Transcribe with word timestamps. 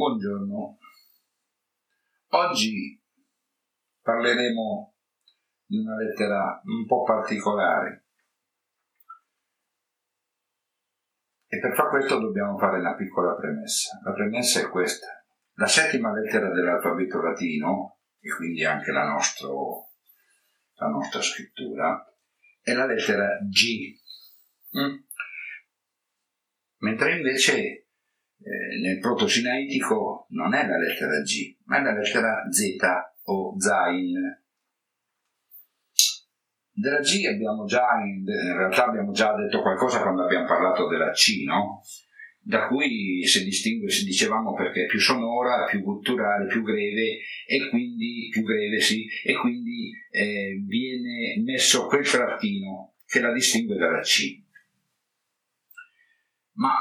Buongiorno. 0.00 0.78
Oggi 2.28 2.98
parleremo 4.00 4.94
di 5.66 5.76
una 5.76 5.94
lettera 5.94 6.62
un 6.64 6.86
po' 6.86 7.02
particolare 7.02 8.06
e 11.46 11.60
per 11.60 11.74
far 11.74 11.90
questo 11.90 12.18
dobbiamo 12.18 12.56
fare 12.56 12.78
una 12.78 12.94
piccola 12.94 13.34
premessa. 13.34 14.00
La 14.02 14.14
premessa 14.14 14.60
è 14.60 14.70
questa. 14.70 15.22
La 15.56 15.66
settima 15.66 16.14
lettera 16.14 16.50
dell'alfabeto 16.50 17.20
latino, 17.20 17.98
e 18.20 18.30
quindi 18.34 18.64
anche 18.64 18.92
la, 18.92 19.06
nostro, 19.06 19.90
la 20.76 20.86
nostra 20.86 21.20
scrittura, 21.20 22.10
è 22.62 22.72
la 22.72 22.86
lettera 22.86 23.38
G. 23.42 24.00
Mm? 24.78 24.96
Mentre 26.78 27.16
invece 27.16 27.89
eh, 28.42 28.80
nel 28.80 28.98
proto-sinaitico 28.98 30.26
non 30.30 30.54
è 30.54 30.66
la 30.66 30.78
lettera 30.78 31.20
G, 31.20 31.56
ma 31.64 31.78
è 31.78 31.82
la 31.82 31.92
lettera 31.92 32.48
Z 32.50 32.76
o 33.24 33.54
Zain. 33.58 34.12
Della 36.72 37.00
G 37.00 37.26
abbiamo 37.26 37.66
già, 37.66 37.86
in, 38.02 38.24
realtà 38.24 38.86
abbiamo 38.86 39.12
già 39.12 39.34
detto 39.34 39.60
qualcosa 39.60 40.00
quando 40.00 40.24
abbiamo 40.24 40.46
parlato 40.46 40.88
della 40.88 41.10
C, 41.10 41.44
no? 41.44 41.82
da 42.42 42.66
cui 42.68 43.22
si 43.26 43.44
distingue, 43.44 43.90
si 43.90 44.04
dicevamo 44.04 44.54
perché 44.54 44.84
è 44.84 44.86
più 44.86 44.98
sonora, 44.98 45.66
più 45.66 45.82
culturale, 45.82 46.46
più 46.46 46.62
greve 46.62 47.18
e 47.46 47.68
quindi 47.68 48.28
più 48.30 48.42
greve 48.42 48.80
sì, 48.80 49.06
e 49.22 49.34
quindi 49.34 49.92
eh, 50.10 50.62
viene 50.66 51.42
messo 51.44 51.86
quel 51.86 52.08
trattino 52.08 52.94
che 53.04 53.20
la 53.20 53.32
distingue 53.32 53.76
dalla 53.76 54.00
C. 54.00 54.42
Ma 56.52 56.72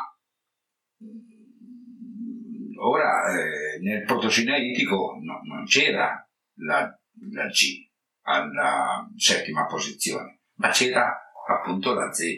Ora, 2.81 3.31
eh, 3.33 3.79
nel 3.79 4.03
protosinaitico 4.03 5.17
no, 5.21 5.41
non 5.43 5.65
c'era 5.65 6.25
la, 6.55 6.99
la 7.31 7.45
G 7.47 7.87
alla 8.21 9.07
settima 9.17 9.65
posizione, 9.65 10.41
ma 10.55 10.69
c'era 10.69 11.19
appunto 11.47 11.93
la 11.93 12.11
Z. 12.11 12.37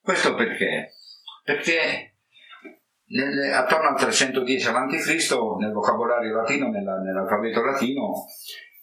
Questo 0.00 0.34
perché? 0.34 0.92
Perché 1.42 2.16
nel, 3.06 3.52
attorno 3.52 3.88
al 3.88 3.98
310 3.98 4.66
a.C., 4.68 5.28
nel 5.58 5.72
vocabolario 5.72 6.36
latino, 6.36 6.68
nella, 6.68 6.98
nell'alfabeto 6.98 7.64
latino, 7.64 8.26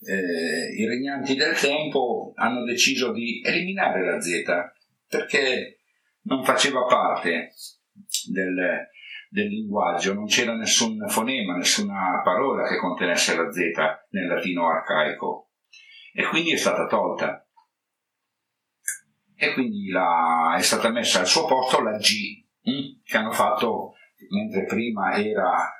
eh, 0.01 0.73
i 0.75 0.85
regnanti 0.87 1.35
del 1.35 1.57
tempo 1.57 2.33
hanno 2.35 2.63
deciso 2.63 3.11
di 3.11 3.41
eliminare 3.45 4.05
la 4.05 4.19
Z 4.19 4.43
perché 5.07 5.79
non 6.23 6.43
faceva 6.43 6.83
parte 6.85 7.51
del, 8.29 8.87
del 9.29 9.47
linguaggio, 9.47 10.13
non 10.13 10.25
c'era 10.25 10.55
nessun 10.55 11.07
fonema, 11.07 11.55
nessuna 11.55 12.21
parola 12.23 12.67
che 12.67 12.77
contenesse 12.77 13.35
la 13.35 13.51
Z 13.51 13.59
nel 14.09 14.27
latino 14.27 14.67
arcaico 14.67 15.51
e 16.11 16.25
quindi 16.25 16.51
è 16.51 16.57
stata 16.57 16.87
tolta. 16.87 17.47
E 19.35 19.53
quindi 19.53 19.89
la, 19.89 20.55
è 20.57 20.61
stata 20.61 20.89
messa 20.89 21.19
al 21.19 21.27
suo 21.27 21.45
posto 21.45 21.81
la 21.81 21.95
G, 21.97 22.43
hm, 22.61 23.01
che 23.03 23.17
hanno 23.17 23.31
fatto, 23.31 23.93
mentre 24.31 24.65
prima 24.65 25.13
era 25.13 25.71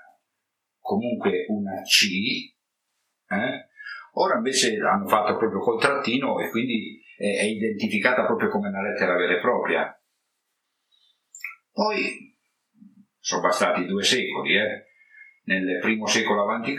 comunque 0.79 1.45
una 1.49 1.81
C, 1.81 2.53
eh? 3.27 3.67
ora 4.13 4.37
invece 4.37 4.77
l'hanno 4.77 5.07
fatto 5.07 5.37
proprio 5.37 5.59
col 5.59 5.79
trattino 5.79 6.39
e 6.39 6.49
quindi 6.49 7.01
è, 7.17 7.39
è 7.39 7.43
identificata 7.43 8.25
proprio 8.25 8.49
come 8.49 8.69
una 8.69 8.81
lettera 8.81 9.17
vera 9.17 9.35
e 9.35 9.41
propria. 9.41 10.01
Poi 11.71 12.28
sono 13.19 13.41
bastati 13.41 13.85
due 13.85 14.03
secoli, 14.03 14.55
eh. 14.55 14.85
nel 15.43 15.79
primo 15.79 16.05
secolo 16.07 16.49
a.C. 16.49 16.73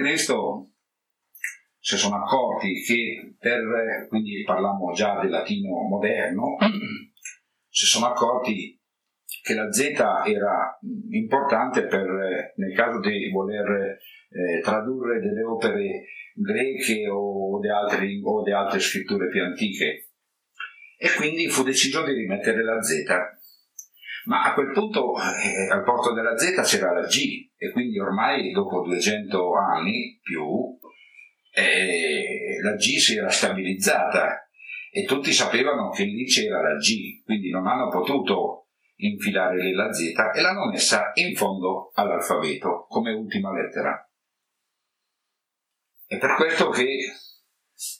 si 1.79 1.97
sono 1.97 2.17
accorti 2.17 2.83
che 2.83 3.35
per, 3.39 4.07
quindi 4.09 4.43
parliamo 4.45 4.93
già 4.93 5.21
del 5.21 5.31
latino 5.31 5.83
moderno, 5.89 6.57
si 7.69 7.87
sono 7.87 8.07
accorti 8.07 8.79
che 9.43 9.55
la 9.55 9.71
Z 9.73 9.81
era 10.27 10.79
importante 11.11 11.87
per, 11.87 12.53
nel 12.57 12.75
caso 12.75 13.01
di 13.01 13.31
voler 13.31 13.99
eh, 14.31 14.61
tradurre 14.63 15.21
delle 15.21 15.43
opere 15.43 16.05
greche 16.35 17.09
o 17.09 17.59
di, 17.61 17.69
di 17.69 18.53
altre 18.53 18.81
scritture 18.81 19.29
più 19.29 19.43
antiche. 19.43 20.11
E 20.97 21.09
quindi 21.17 21.49
fu 21.49 21.63
deciso 21.63 22.05
di 22.05 22.13
rimettere 22.13 22.63
la 22.63 22.81
Z 22.83 23.39
ma 24.25 24.45
a 24.45 24.55
quel 24.55 24.73
punto 24.73 25.15
eh, 25.17 25.69
al 25.71 25.83
porto 25.83 26.13
della 26.13 26.37
Z 26.37 26.61
c'era 26.63 26.93
la 26.93 27.07
G 27.07 27.49
e 27.57 27.71
quindi 27.73 27.99
ormai 27.99 28.53
dopo 28.53 28.83
200 28.83 29.53
anni 29.55 30.19
più 30.23 30.79
eh, 31.53 32.61
la 32.63 32.75
G 32.75 32.97
si 32.97 33.17
era 33.17 33.29
stabilizzata 33.29 34.49
e 34.93 35.05
tutti 35.05 35.33
sapevano 35.33 35.91
che 35.91 36.05
lì 36.05 36.25
c'era 36.25 36.61
la 36.61 36.77
G, 36.77 37.23
quindi 37.25 37.51
non 37.51 37.67
hanno 37.67 37.89
potuto 37.89 38.67
infilare 38.97 39.63
lì 39.63 39.73
la 39.73 39.93
Z 39.93 40.01
e 40.35 40.41
l'hanno 40.41 40.67
messa 40.67 41.13
in 41.15 41.35
fondo 41.35 41.91
all'alfabeto 41.95 42.87
come 42.89 43.13
ultima 43.13 43.53
lettera. 43.53 44.05
È 46.07 46.19
per 46.19 46.35
questo 46.35 46.69
che 46.71 46.87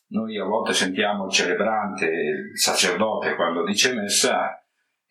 noi 0.09 0.37
a 0.37 0.45
volte 0.45 0.73
sentiamo 0.73 1.27
il 1.27 1.33
celebrante, 1.33 2.07
il 2.07 2.59
sacerdote 2.59 3.37
quando 3.37 3.65
dice 3.65 3.95
messa, 3.95 4.61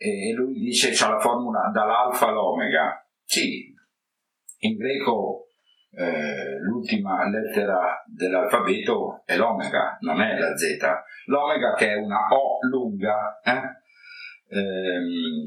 e 0.02 0.32
lui 0.34 0.54
dice 0.54 0.92
c'è 0.92 1.10
la 1.10 1.20
formula 1.20 1.70
dall'alfa 1.74 2.28
all'omega. 2.28 3.06
Sì, 3.26 3.76
in 4.60 4.78
greco 4.78 5.48
eh, 5.92 6.58
l'ultima 6.62 7.28
lettera 7.28 8.02
dell'alfabeto 8.08 9.24
è 9.26 9.36
l'omega, 9.36 9.98
non 10.00 10.22
è 10.22 10.38
la 10.38 10.56
Z. 10.56 10.78
L'omega 11.26 11.74
che 11.74 11.90
è 11.90 11.96
una 11.96 12.28
O 12.30 12.59
lunga, 12.70 13.42
eh? 13.44 14.56
ehm, 14.56 15.46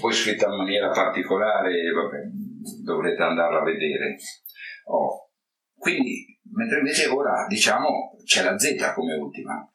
poi 0.00 0.12
scritta 0.12 0.48
in 0.48 0.56
maniera 0.56 0.88
particolare, 0.88 1.72
vabbè, 1.90 2.22
dovrete 2.82 3.22
andarla 3.22 3.60
a 3.60 3.64
vedere. 3.64 4.16
Oh. 4.86 5.28
Quindi, 5.76 6.38
mentre 6.52 6.78
invece 6.78 7.08
ora 7.08 7.46
diciamo 7.48 8.16
c'è 8.24 8.42
la 8.42 8.58
Z 8.58 8.92
come 8.94 9.14
ultima. 9.14 9.70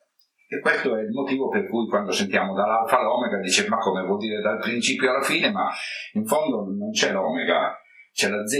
E 0.47 0.59
questo 0.59 0.95
è 0.95 1.01
il 1.01 1.09
motivo 1.09 1.49
per 1.49 1.67
cui 1.67 1.87
quando 1.87 2.11
sentiamo 2.11 2.53
dall'alfa 2.53 2.99
all'omega 2.99 3.39
dice 3.39 3.67
ma 3.67 3.77
come 3.77 4.03
vuol 4.05 4.19
dire 4.19 4.41
dal 4.41 4.59
principio 4.59 5.09
alla 5.09 5.23
fine, 5.23 5.51
ma 5.51 5.71
in 6.13 6.25
fondo 6.25 6.65
non 6.65 6.91
c'è 6.91 7.11
l'omega, 7.11 7.75
c'è 8.11 8.29
la 8.29 8.45
z 8.45 8.53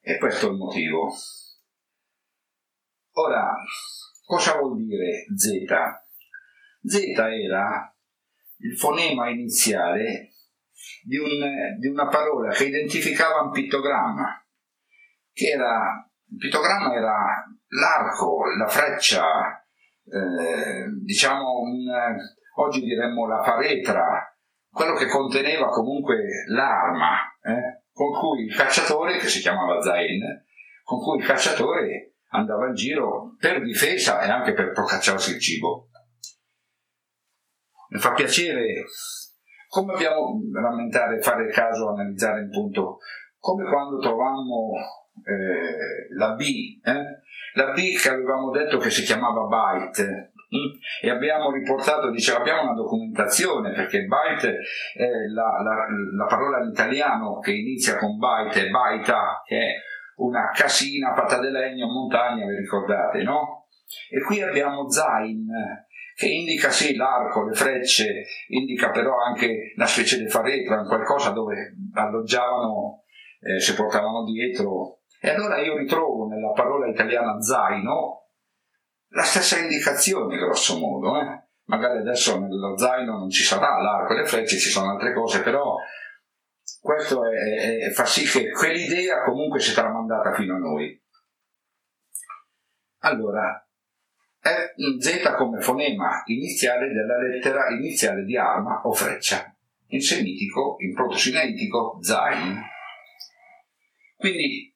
e 0.00 0.18
questo 0.18 0.48
è 0.48 0.50
il 0.50 0.56
motivo. 0.56 1.10
Ora, 3.12 3.54
cosa 4.24 4.58
vuol 4.58 4.76
dire 4.76 5.24
z? 5.34 5.64
Z 6.84 7.18
era 7.18 7.94
il 8.58 8.76
fonema 8.76 9.28
iniziale 9.30 10.32
di, 11.02 11.16
un, 11.16 11.78
di 11.78 11.88
una 11.88 12.08
parola 12.08 12.52
che 12.52 12.66
identificava 12.66 13.42
un 13.42 13.50
pittogramma, 13.50 14.44
che 15.32 15.48
era, 15.48 16.10
il 16.30 16.36
pittogramma 16.36 16.94
era 16.94 17.44
l'arco, 17.68 18.44
la 18.56 18.66
freccia, 18.66 19.61
eh, 20.12 20.84
diciamo 21.02 21.60
un, 21.60 21.86
oggi 22.56 22.82
diremmo 22.82 23.26
la 23.26 23.42
faretra, 23.42 24.36
quello 24.70 24.94
che 24.94 25.06
conteneva 25.06 25.68
comunque 25.68 26.44
l'arma 26.48 27.16
eh, 27.42 27.84
con 27.92 28.12
cui 28.12 28.44
il 28.44 28.54
cacciatore, 28.54 29.18
che 29.18 29.28
si 29.28 29.40
chiamava 29.40 29.80
Zain, 29.80 30.20
con 30.82 31.00
cui 31.00 31.18
il 31.18 31.26
cacciatore 31.26 32.16
andava 32.30 32.66
in 32.66 32.74
giro 32.74 33.34
per 33.38 33.62
difesa 33.62 34.20
e 34.22 34.30
anche 34.30 34.52
per 34.52 34.72
procacciarsi 34.72 35.32
il 35.32 35.40
cibo. 35.40 35.88
Mi 37.88 37.98
fa 37.98 38.12
piacere, 38.12 38.84
come 39.68 39.94
abbiamo 39.94 40.40
rammentare, 40.52 41.20
fare 41.20 41.50
caso, 41.50 41.90
analizzare 41.90 42.40
il 42.40 42.48
punto, 42.48 42.98
come 43.38 43.64
quando 43.64 43.98
trovammo 43.98 44.72
eh, 45.24 46.14
la 46.16 46.34
B, 46.34 46.80
eh? 46.82 47.20
La 47.54 47.72
B 47.72 47.96
che 47.96 48.08
avevamo 48.08 48.50
detto 48.50 48.78
che 48.78 48.90
si 48.90 49.02
chiamava 49.02 49.46
byte 49.46 50.32
mm? 50.54 50.80
e 51.02 51.10
abbiamo 51.10 51.50
riportato, 51.50 52.10
diceva 52.10 52.38
abbiamo 52.38 52.62
una 52.62 52.74
documentazione 52.74 53.72
perché 53.72 54.04
byte 54.04 54.58
è 54.94 55.06
la, 55.32 55.62
la, 55.62 55.86
la, 56.16 56.26
parola 56.26 56.62
in 56.62 56.70
italiano 56.70 57.38
che 57.38 57.52
inizia 57.52 57.96
con 57.96 58.18
byte 58.18 58.70
baita 58.70 59.42
che 59.44 59.56
è 59.56 59.72
una 60.16 60.50
casina 60.52 61.14
fatta 61.14 61.40
di 61.40 61.50
legno 61.50 61.86
montagna, 61.86 62.46
vi 62.46 62.56
ricordate, 62.56 63.22
no? 63.22 63.66
E 64.10 64.20
qui 64.22 64.40
abbiamo 64.40 64.88
zain 64.88 65.46
che 66.14 66.26
indica 66.26 66.70
sì 66.70 66.94
l'arco, 66.94 67.44
le 67.46 67.54
frecce, 67.54 68.24
indica 68.48 68.90
però 68.90 69.18
anche 69.18 69.72
una 69.74 69.86
specie 69.86 70.18
di 70.18 70.28
faretra, 70.28 70.84
qualcosa 70.84 71.30
dove 71.30 71.74
alloggiavano, 71.94 73.04
eh, 73.40 73.58
si 73.58 73.74
portavano 73.74 74.24
dietro 74.24 75.01
e 75.24 75.30
allora 75.30 75.60
io 75.60 75.76
ritrovo 75.76 76.26
nella 76.26 76.50
parola 76.50 76.88
italiana 76.88 77.40
zaino 77.40 78.26
la 79.10 79.22
stessa 79.22 79.56
indicazione, 79.56 80.36
grosso 80.36 80.76
modo. 80.78 81.16
Eh? 81.20 81.42
Magari 81.66 81.98
adesso 81.98 82.40
nello 82.40 82.76
zaino 82.76 83.18
non 83.18 83.30
ci 83.30 83.44
sarà 83.44 83.80
l'arco 83.80 84.14
e 84.14 84.16
le 84.16 84.26
frecce, 84.26 84.58
ci 84.58 84.68
sono 84.68 84.90
altre 84.90 85.14
cose, 85.14 85.42
però 85.42 85.76
questo 86.80 87.24
è, 87.24 87.86
è, 87.86 87.90
fa 87.90 88.04
sì 88.04 88.24
che 88.24 88.50
quell'idea 88.50 89.22
comunque 89.22 89.60
sia 89.60 89.80
tramandata 89.80 90.32
fino 90.32 90.56
a 90.56 90.58
noi. 90.58 91.00
Allora, 93.04 93.64
Z 94.98 95.34
come 95.36 95.60
fonema 95.60 96.22
iniziale 96.26 96.88
della 96.88 97.18
lettera 97.18 97.70
iniziale 97.70 98.24
di 98.24 98.36
arma 98.36 98.80
o 98.82 98.92
freccia, 98.92 99.54
in 99.86 100.00
semitico, 100.00 100.74
in 100.80 100.94
proto-sinaitico, 100.94 101.98
zain. 102.00 102.60
Quindi, 104.16 104.71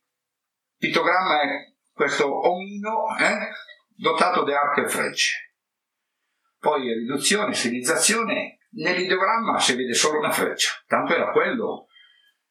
pittogramma 0.87 1.41
è 1.41 1.73
questo 1.93 2.27
omino 2.49 3.07
eh, 3.19 3.49
dotato 3.97 4.45
di 4.45 4.53
arco 4.53 4.83
e 4.83 4.89
frecce. 4.89 5.55
Poi 6.59 6.93
riduzione, 6.93 7.55
stilizzazione, 7.55 8.59
nell'ideogramma 8.71 9.59
si 9.59 9.77
vede 9.77 9.95
solo 9.95 10.19
una 10.19 10.31
freccia, 10.31 10.71
tanto 10.87 11.15
era 11.15 11.31
quello, 11.31 11.87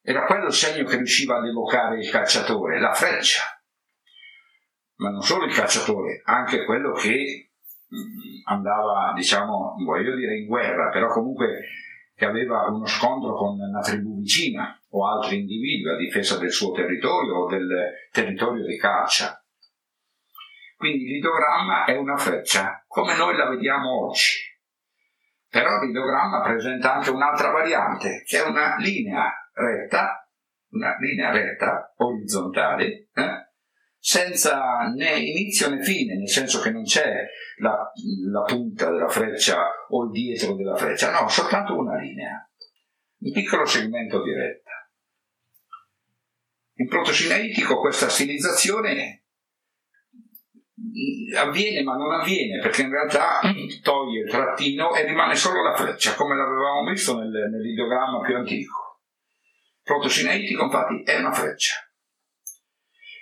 era 0.02 0.26
quello 0.26 0.48
il 0.48 0.54
segno 0.54 0.86
che 0.86 0.98
riusciva 0.98 1.38
ad 1.38 1.46
evocare 1.46 2.00
il 2.00 2.10
calciatore, 2.10 2.80
la 2.80 2.94
freccia. 2.94 3.42
Ma 4.98 5.10
non 5.10 5.22
solo 5.22 5.46
il 5.46 5.54
calciatore, 5.54 6.22
anche 6.24 6.64
quello 6.66 6.94
che 6.94 7.52
mm, 7.94 8.48
andava, 8.48 9.14
diciamo, 9.14 9.76
voglio 9.84 10.16
dire 10.16 10.38
in 10.38 10.46
guerra, 10.46 10.90
però 10.90 11.08
comunque 11.08 11.68
che 12.16 12.26
aveva 12.26 12.68
uno 12.70 12.86
scontro 12.86 13.36
con 13.36 13.60
una 13.60 13.82
tribù 13.82 14.18
vicina 14.20 14.82
o 14.96 15.06
altri 15.06 15.40
individui 15.40 15.92
a 15.92 15.98
difesa 15.98 16.38
del 16.38 16.52
suo 16.52 16.72
territorio 16.72 17.36
o 17.36 17.50
del 17.50 17.68
territorio 18.12 18.64
di 18.64 18.78
caccia. 18.78 19.38
Quindi 20.78 21.06
l'idogramma 21.06 21.84
è 21.84 21.98
una 21.98 22.16
freccia, 22.16 22.84
come 22.88 23.16
noi 23.16 23.36
la 23.36 23.50
vediamo 23.50 24.08
oggi. 24.08 24.40
Però 25.50 25.82
l'idogramma 25.82 26.42
presenta 26.42 26.94
anche 26.94 27.10
un'altra 27.10 27.52
variante, 27.52 28.24
che 28.26 28.42
è 28.42 28.48
una 28.48 28.76
linea 28.78 29.32
retta, 29.54 30.30
una 30.70 30.96
linea 31.00 31.32
retta, 31.32 31.94
orizzontale, 31.98 33.10
eh? 33.14 33.50
senza 33.98 34.92
né 34.96 35.18
inizio 35.18 35.70
né 35.70 35.82
fine, 35.82 36.16
nel 36.16 36.30
senso 36.30 36.62
che 36.62 36.72
non 36.72 36.84
c'è 36.84 37.26
la, 37.58 37.92
la 38.32 38.42
punta 38.42 38.90
della 38.92 39.08
freccia 39.08 39.62
o 39.90 40.06
il 40.06 40.12
dietro 40.12 40.56
della 40.56 40.76
freccia, 40.76 41.12
no, 41.12 41.28
soltanto 41.28 41.78
una 41.78 41.98
linea, 41.98 42.50
un 43.20 43.32
piccolo 43.32 43.66
segmento 43.66 44.22
di 44.24 44.34
retta. 44.34 44.65
In 46.78 46.88
protosinaitico 46.88 47.80
questa 47.80 48.10
stilizzazione 48.10 49.24
avviene 51.38 51.84
ma 51.84 51.96
non 51.96 52.12
avviene 52.12 52.60
perché 52.60 52.82
in 52.82 52.92
realtà 52.92 53.40
toglie 53.82 54.24
il 54.24 54.30
trattino 54.30 54.94
e 54.94 55.06
rimane 55.06 55.36
solo 55.36 55.64
la 55.64 55.74
freccia 55.74 56.14
come 56.16 56.36
l'avevamo 56.36 56.90
visto 56.90 57.18
nel, 57.18 57.30
nell'ideogramma 57.30 58.20
più 58.22 58.36
antico. 58.36 59.02
Protosinaitico 59.84 60.64
infatti 60.64 61.04
è 61.04 61.18
una 61.18 61.32
freccia. 61.32 61.76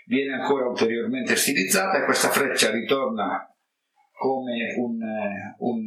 Viene 0.05 0.41
ancora 0.41 0.67
ulteriormente 0.67 1.35
stilizzata 1.35 2.01
e 2.01 2.05
questa 2.05 2.29
freccia 2.29 2.71
ritorna 2.71 3.52
come 4.23 4.73
un, 4.77 4.99
un, 5.57 5.83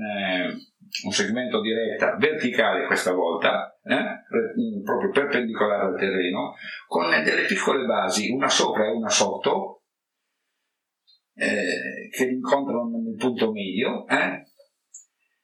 un 1.04 1.10
segmento 1.10 1.62
di 1.62 1.72
retta 1.72 2.16
verticale 2.16 2.84
questa 2.84 3.12
volta 3.12 3.78
eh? 3.82 4.82
proprio 4.84 5.10
perpendicolare 5.10 5.86
al 5.86 5.98
terreno 5.98 6.54
con 6.86 7.08
delle 7.24 7.46
piccole 7.46 7.86
basi 7.86 8.30
una 8.30 8.50
sopra 8.50 8.84
e 8.84 8.90
una 8.90 9.08
sotto 9.08 9.76
eh, 11.36 12.08
che 12.10 12.24
incontrano 12.24 12.98
nel 12.98 13.16
punto 13.16 13.52
medio, 13.52 14.06
eh? 14.06 14.42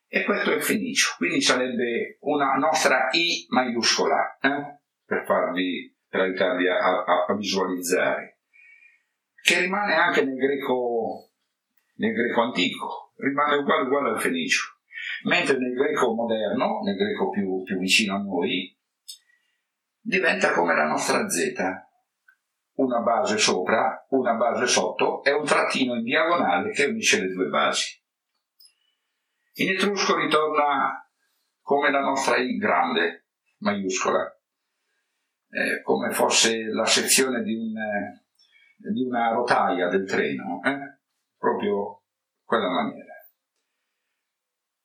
e 0.09 0.25
questo 0.25 0.53
è 0.53 0.57
il 0.57 0.63
fenicio, 0.63 1.15
quindi 1.19 1.41
sarebbe 1.41 2.17
una 2.21 2.55
nostra 2.55 3.09
I 3.11 3.47
maiuscola, 3.49 4.39
eh? 4.41 4.81
per, 5.05 5.25
farvi, 5.25 5.95
per 6.09 6.21
aiutarvi 6.21 6.69
a, 6.69 6.77
a, 6.77 7.25
a, 7.29 7.35
visualizzare, 7.37 8.41
che 9.43 9.61
rimane 9.61 9.95
anche 9.95 10.25
nel 10.25 10.37
greco, 10.37 10.92
nel 11.95 12.13
greco 12.13 12.43
antico, 12.43 13.13
rimane 13.17 13.57
uguale, 13.57 13.87
uguale 13.87 14.09
al 14.11 14.21
fenicio, 14.21 14.79
mentre 15.25 15.59
nel 15.59 15.75
greco 15.75 16.15
moderno, 16.15 16.81
nel 16.83 16.97
greco 16.97 17.31
più, 17.31 17.63
più 17.63 17.79
vicino 17.79 18.15
a 18.15 18.23
noi, 18.23 18.77
diventa 20.01 20.53
come 20.53 20.75
la 20.75 20.87
nostra 20.87 21.29
Z, 21.29 21.55
una 22.75 23.01
base 23.01 23.37
sopra, 23.39 24.07
una 24.11 24.35
base 24.35 24.67
sotto 24.67 25.23
e 25.23 25.33
un 25.33 25.45
trattino 25.45 25.95
in 25.95 26.03
diagonale 26.03 26.73
che 26.73 26.87
unisce 26.87 27.21
le 27.21 27.33
due 27.33 27.47
basi. 27.47 28.01
In 29.57 29.71
etrusco 29.71 30.17
ritorna 30.17 31.07
come 31.61 31.91
la 31.91 32.01
nostra 32.01 32.37
I 32.37 32.57
grande, 32.57 33.27
maiuscola, 33.59 34.25
eh, 35.51 35.83
come 35.83 36.11
fosse 36.11 36.65
la 36.65 36.87
sezione 36.87 37.43
di, 37.43 37.55
un, 37.55 37.75
di 38.77 39.03
una 39.03 39.33
rotaia 39.33 39.89
del 39.89 40.09
treno, 40.09 40.61
eh? 40.65 40.92
Proprio 41.43 42.05
quella 42.45 42.69
maniera. 42.69 43.13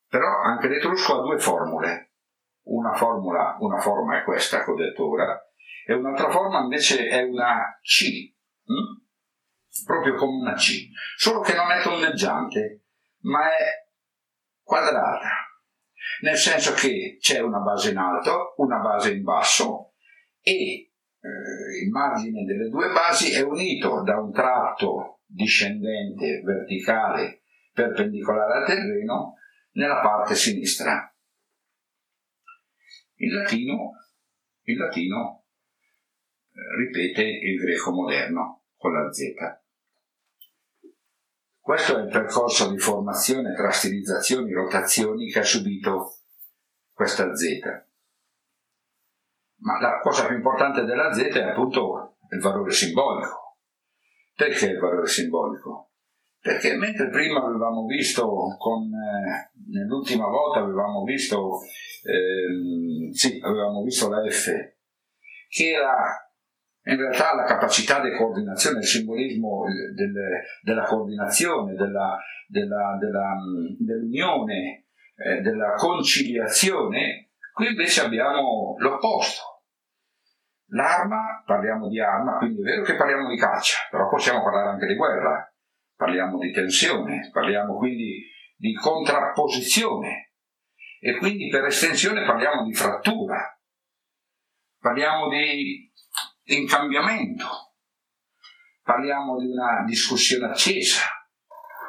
Però 0.08 0.40
anche 0.42 0.66
l'etrusco 0.66 1.18
ha 1.20 1.22
due 1.22 1.38
formule. 1.38 2.14
Una 2.64 2.92
formula, 2.94 3.56
una 3.60 3.78
forma 3.78 4.18
è 4.18 4.24
questa 4.24 4.64
che 4.64 4.70
ho 4.70 4.74
detto 4.74 5.08
ora, 5.08 5.40
e 5.86 5.94
un'altra 5.94 6.28
forma 6.28 6.58
invece 6.58 7.06
è 7.06 7.22
una 7.22 7.78
C, 7.80 8.34
hm? 8.64 9.84
proprio 9.86 10.14
come 10.16 10.40
una 10.40 10.54
C, 10.54 10.88
solo 11.16 11.40
che 11.40 11.54
non 11.54 11.70
è 11.70 11.80
tonneggiante, 11.80 12.84
ma 13.20 13.48
è 13.56 13.88
quadrata, 14.62 15.30
nel 16.22 16.36
senso 16.36 16.74
che 16.74 17.16
c'è 17.18 17.40
una 17.40 17.60
base 17.60 17.90
in 17.92 17.96
alto, 17.96 18.52
una 18.58 18.80
base 18.80 19.12
in 19.12 19.22
basso 19.22 19.94
e 20.42 20.52
eh, 20.52 21.82
il 21.82 21.90
margine 21.90 22.44
delle 22.44 22.68
due 22.68 22.92
basi 22.92 23.32
è 23.32 23.40
unito 23.40 24.02
da 24.02 24.20
un 24.20 24.30
tratto 24.30 25.17
discendente 25.28 26.40
verticale 26.42 27.42
perpendicolare 27.72 28.58
al 28.58 28.66
terreno 28.66 29.34
nella 29.72 30.00
parte 30.00 30.34
sinistra. 30.34 31.14
Il 33.16 33.34
latino, 33.34 33.92
il 34.62 34.76
latino 34.76 35.44
ripete 36.76 37.22
il 37.22 37.58
greco 37.60 37.92
moderno 37.92 38.64
con 38.76 38.92
la 38.92 39.12
Z. 39.12 39.20
Questo 41.60 41.98
è 41.98 42.02
il 42.02 42.08
percorso 42.08 42.70
di 42.70 42.78
formazione 42.78 43.54
tra 43.54 43.70
stilizzazioni 43.70 44.50
e 44.50 44.54
rotazioni 44.54 45.30
che 45.30 45.40
ha 45.40 45.44
subito 45.44 46.16
questa 46.92 47.34
Z. 47.34 47.60
Ma 49.60 49.78
la 49.80 50.00
cosa 50.00 50.26
più 50.26 50.36
importante 50.36 50.84
della 50.84 51.12
Z 51.12 51.20
è 51.20 51.42
appunto 51.42 52.16
il 52.30 52.40
valore 52.40 52.70
simbolico. 52.72 53.47
Perché 54.38 54.66
il 54.66 54.78
valore 54.78 55.08
simbolico? 55.08 55.90
Perché 56.40 56.76
mentre 56.76 57.08
prima 57.08 57.42
avevamo 57.42 57.86
visto, 57.86 58.54
con, 58.56 58.84
eh, 58.84 59.50
nell'ultima 59.68 60.28
volta 60.28 60.60
avevamo 60.60 61.02
visto, 61.02 61.58
eh, 62.04 63.12
sì, 63.12 63.40
avevamo 63.42 63.82
visto 63.82 64.08
la 64.08 64.24
F, 64.30 64.46
che 65.48 65.70
era 65.70 65.92
in 66.84 66.96
realtà 66.96 67.34
la 67.34 67.42
capacità 67.42 68.00
di 68.00 68.14
coordinazione, 68.14 68.78
il 68.78 68.86
simbolismo 68.86 69.64
del, 69.96 70.12
della 70.62 70.84
coordinazione, 70.84 71.74
della, 71.74 72.16
della, 72.46 72.96
della, 73.00 73.34
dell'unione, 73.76 74.86
eh, 75.16 75.40
della 75.40 75.72
conciliazione, 75.72 77.32
qui 77.52 77.70
invece 77.70 78.02
abbiamo 78.02 78.76
l'opposto. 78.78 79.57
L'arma, 80.70 81.42
parliamo 81.46 81.88
di 81.88 82.00
arma, 82.00 82.36
quindi 82.36 82.60
è 82.60 82.64
vero 82.64 82.82
che 82.82 82.96
parliamo 82.96 83.28
di 83.28 83.38
caccia, 83.38 83.78
però 83.90 84.08
possiamo 84.08 84.42
parlare 84.42 84.68
anche 84.68 84.86
di 84.86 84.96
guerra, 84.96 85.50
parliamo 85.96 86.38
di 86.38 86.52
tensione, 86.52 87.30
parliamo 87.32 87.76
quindi 87.76 88.26
di 88.56 88.74
contrapposizione 88.74 90.34
e 91.00 91.16
quindi 91.16 91.48
per 91.48 91.64
estensione 91.64 92.26
parliamo 92.26 92.64
di 92.64 92.74
frattura, 92.74 93.58
parliamo 94.78 95.28
di 95.28 95.88
in 96.48 96.66
cambiamento. 96.66 97.46
Parliamo 98.82 99.38
di 99.38 99.46
una 99.46 99.84
discussione 99.86 100.46
accesa. 100.46 101.02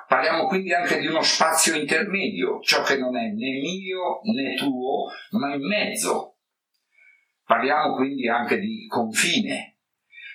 Parliamo 0.07 0.47
quindi 0.47 0.73
anche 0.73 0.99
di 0.99 1.07
uno 1.07 1.21
spazio 1.21 1.75
intermedio, 1.75 2.59
ciò 2.61 2.81
che 2.81 2.97
non 2.97 3.15
è 3.15 3.27
né 3.27 3.59
mio 3.61 4.19
né 4.23 4.55
tuo, 4.55 5.05
ma 5.39 5.53
in 5.53 5.65
mezzo. 5.65 6.38
Parliamo 7.49 7.95
quindi 7.95 8.27
anche 8.27 8.59
di 8.59 8.85
confine, 8.87 9.79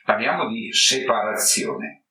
parliamo 0.03 0.49
di 0.49 0.73
separazione. 0.73 2.07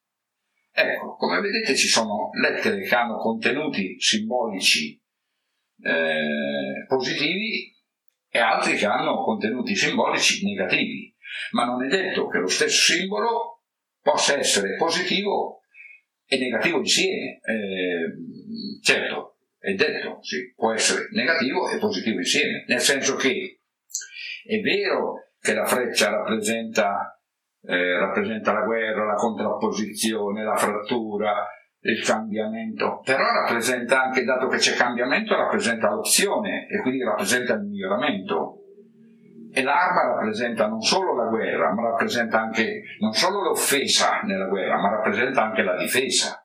Ecco, 0.72 1.17
come 1.17 1.41
vedete 1.41 1.75
ci 1.75 1.89
sono 1.89 2.29
lettere 2.41 2.81
che 2.83 2.95
hanno 2.95 3.17
contenuti 3.17 4.00
simbolici 4.00 4.98
eh, 5.81 6.86
positivi 6.88 7.75
e 8.29 8.39
altri 8.39 8.77
che 8.77 8.86
hanno 8.86 9.22
contenuti 9.22 9.75
simbolici 9.75 10.45
negativi 10.45 11.13
ma 11.51 11.65
non 11.65 11.83
è 11.83 11.89
detto 11.89 12.27
che 12.27 12.38
lo 12.38 12.48
stesso 12.48 12.93
simbolo 12.93 13.63
possa 14.00 14.38
essere 14.38 14.77
positivo 14.77 15.63
e 16.25 16.38
negativo 16.38 16.77
insieme. 16.77 17.41
Eh, 17.43 18.79
certo, 18.81 19.39
è 19.60 19.74
detto, 19.74 20.19
sì, 20.22 20.53
può 20.55 20.72
essere 20.72 21.10
negativo 21.12 21.69
e 21.69 21.77
positivo 21.77 22.19
insieme, 22.19 22.63
nel 22.69 22.79
senso 22.79 23.15
che 23.15 23.62
è 24.45 24.59
vero 24.59 25.29
che 25.39 25.53
la 25.53 25.65
freccia 25.65 26.09
rappresenta, 26.09 27.19
eh, 27.63 28.00
rappresenta 28.00 28.53
la 28.53 28.62
guerra, 28.62 29.05
la 29.05 29.15
contrapposizione, 29.15 30.43
la 30.43 30.55
frattura, 30.55 31.47
il 31.81 32.01
cambiamento, 32.03 33.01
però 33.03 33.23
rappresenta 33.23 34.03
anche, 34.03 34.23
dato 34.23 34.47
che 34.47 34.57
c'è 34.57 34.75
cambiamento, 34.75 35.35
rappresenta 35.35 35.89
l'opzione 35.89 36.67
e 36.67 36.81
quindi 36.81 37.03
rappresenta 37.03 37.53
il 37.53 37.63
miglioramento. 37.63 38.59
E 39.55 39.62
l'arma 39.62 40.15
rappresenta 40.15 40.67
non 40.67 40.81
solo 40.81 41.13
la 41.13 41.29
guerra, 41.29 41.73
ma 41.73 41.89
rappresenta 41.89 42.39
anche 42.39 42.83
non 43.00 43.13
solo 43.13 43.43
l'offesa 43.43 44.21
nella 44.21 44.47
guerra, 44.47 44.79
ma 44.79 44.89
rappresenta 44.89 45.43
anche 45.43 45.62
la 45.62 45.75
difesa, 45.75 46.43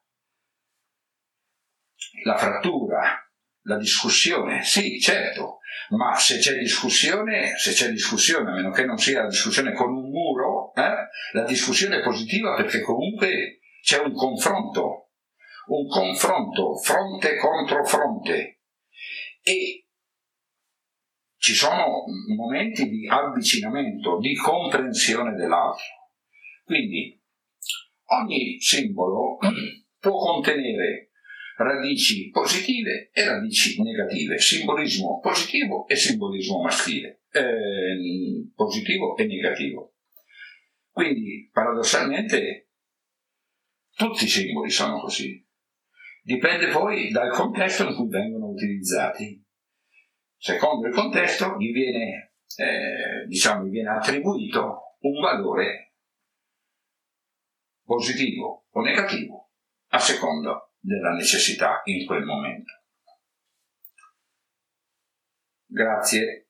la 2.24 2.36
frattura, 2.36 3.27
la 3.68 3.76
discussione, 3.76 4.64
sì, 4.64 4.98
certo, 4.98 5.58
ma 5.90 6.14
se 6.14 6.38
c'è 6.38 6.58
discussione, 6.58 7.54
se 7.56 7.72
c'è 7.72 7.90
discussione, 7.90 8.50
a 8.50 8.54
meno 8.54 8.70
che 8.70 8.84
non 8.84 8.96
sia 8.96 9.22
la 9.22 9.28
discussione 9.28 9.74
con 9.74 9.94
un 9.94 10.08
muro, 10.08 10.72
eh, 10.74 11.08
la 11.32 11.44
discussione 11.44 11.98
è 11.98 12.02
positiva 12.02 12.54
perché 12.56 12.80
comunque 12.80 13.60
c'è 13.82 13.98
un 13.98 14.14
confronto, 14.14 15.10
un 15.66 15.86
confronto 15.86 16.76
fronte 16.78 17.36
contro 17.36 17.84
fronte 17.84 18.60
e 19.42 19.86
ci 21.36 21.52
sono 21.52 22.04
momenti 22.34 22.88
di 22.88 23.06
avvicinamento, 23.06 24.18
di 24.18 24.34
comprensione 24.34 25.34
dell'altro. 25.34 25.84
Quindi 26.64 27.20
ogni 28.06 28.58
simbolo 28.60 29.36
può 30.00 30.16
contenere 30.16 31.07
radici 31.58 32.30
positive 32.30 33.10
e 33.12 33.24
radici 33.24 33.82
negative, 33.82 34.38
simbolismo 34.38 35.18
positivo 35.18 35.86
e 35.88 35.96
simbolismo 35.96 36.62
maschile, 36.62 37.22
eh, 37.32 38.48
positivo 38.54 39.16
e 39.16 39.26
negativo. 39.26 39.94
Quindi 40.90 41.48
paradossalmente 41.52 42.70
tutti 43.94 44.24
i 44.24 44.28
simboli 44.28 44.70
sono 44.70 45.00
così. 45.00 45.44
Dipende 46.22 46.68
poi 46.68 47.10
dal 47.10 47.32
contesto 47.32 47.88
in 47.88 47.94
cui 47.94 48.08
vengono 48.08 48.48
utilizzati. 48.48 49.44
Secondo 50.36 50.86
il 50.86 50.94
contesto 50.94 51.56
gli 51.58 51.72
viene, 51.72 52.34
eh, 52.56 53.26
diciamo, 53.26 53.64
gli 53.64 53.70
viene 53.70 53.90
attribuito 53.90 54.96
un 55.00 55.20
valore 55.20 55.94
positivo 57.82 58.66
o 58.70 58.80
negativo 58.80 59.50
a 59.88 59.98
seconda 59.98 60.67
della 60.80 61.12
necessità 61.12 61.80
in 61.84 62.06
quel 62.06 62.24
momento. 62.24 62.72
Grazie 65.66 66.47